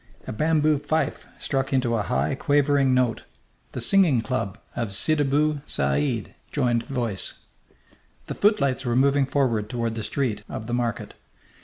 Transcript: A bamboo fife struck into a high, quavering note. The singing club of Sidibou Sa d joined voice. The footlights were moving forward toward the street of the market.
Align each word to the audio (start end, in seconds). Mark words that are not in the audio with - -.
A 0.25 0.33
bamboo 0.33 0.79
fife 0.79 1.27
struck 1.37 1.71
into 1.71 1.95
a 1.95 2.01
high, 2.01 2.33
quavering 2.33 2.95
note. 2.95 3.21
The 3.73 3.81
singing 3.81 4.21
club 4.21 4.57
of 4.75 4.95
Sidibou 4.95 5.61
Sa 5.67 5.93
d 5.97 6.33
joined 6.51 6.81
voice. 6.87 7.41
The 8.25 8.33
footlights 8.33 8.83
were 8.83 8.95
moving 8.95 9.27
forward 9.27 9.69
toward 9.69 9.93
the 9.93 10.01
street 10.01 10.41
of 10.49 10.65
the 10.65 10.73
market. 10.73 11.13